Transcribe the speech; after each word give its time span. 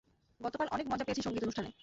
গতকাল 0.39 0.67
অনেক 0.71 0.85
মজা 0.87 1.05
পেয়েছি 1.05 1.21
সংগীত 1.21 1.43
অনুষ্ঠানে। 1.43 1.71